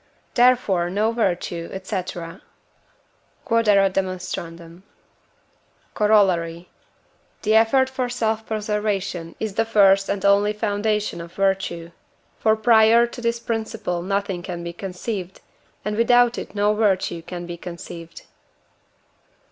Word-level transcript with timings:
Therefore 0.33 0.89
no 0.89 1.11
virtue, 1.11 1.69
&c. 1.83 2.01
Q.E.D. 3.45 3.71
Corollary. 5.93 6.69
The 7.43 7.55
effort 7.55 7.87
for 7.87 8.09
self 8.09 8.43
preservation 8.47 9.35
is 9.39 9.53
the 9.53 9.63
first 9.63 10.09
and 10.09 10.25
only 10.25 10.53
foundation 10.53 11.21
of 11.21 11.33
virtue. 11.35 11.91
For 12.39 12.55
prior 12.55 13.05
to 13.05 13.21
this 13.21 13.39
principle 13.39 14.01
nothing 14.01 14.41
can 14.41 14.63
be 14.63 14.73
conceived, 14.73 15.39
and 15.85 15.95
without 15.95 16.39
it 16.39 16.55
no 16.55 16.73
virtue 16.73 17.21
can 17.21 17.45
be 17.45 17.55
conceived. 17.57 18.23